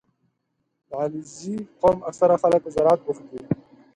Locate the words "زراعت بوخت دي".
2.75-3.41